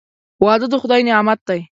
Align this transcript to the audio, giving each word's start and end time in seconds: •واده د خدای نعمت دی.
•واده 0.45 0.67
د 0.71 0.75
خدای 0.81 1.01
نعمت 1.07 1.39
دی. 1.49 1.59